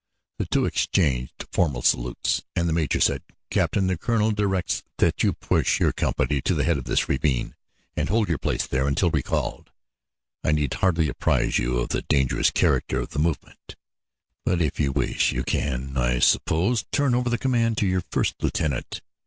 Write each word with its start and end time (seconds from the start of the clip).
The 0.39 0.47
two 0.47 0.65
exchanged 0.65 1.45
formal 1.51 1.83
salutes, 1.83 2.41
and 2.55 2.67
the 2.67 2.73
major 2.73 2.99
said: 2.99 3.21
"Captain, 3.51 3.85
the 3.85 3.99
colonel 3.99 4.31
directs 4.31 4.81
that 4.97 5.21
you 5.21 5.31
push 5.31 5.79
your 5.79 5.91
company 5.91 6.41
to 6.41 6.55
the 6.55 6.63
head 6.63 6.79
of 6.79 6.85
this 6.85 7.07
ravine 7.07 7.53
and 7.95 8.09
hold 8.09 8.27
your 8.27 8.39
place 8.39 8.65
there 8.65 8.87
until 8.87 9.11
recalled. 9.11 9.69
I 10.43 10.53
need 10.53 10.73
hardly 10.73 11.07
apprise 11.07 11.59
you 11.59 11.77
of 11.77 11.89
the 11.89 12.01
dangerous 12.01 12.49
character 12.49 12.99
of 12.99 13.09
the 13.09 13.19
movement, 13.19 13.75
but 14.43 14.59
if 14.59 14.79
you 14.79 14.91
wish, 14.91 15.33
you 15.33 15.43
can, 15.43 15.95
I 15.95 16.17
suppose, 16.17 16.83
turn 16.91 17.13
over 17.13 17.29
the 17.29 17.37
command 17.37 17.77
to 17.77 17.85
your 17.85 18.01
first 18.01 18.41
lieutenant. 18.41 19.01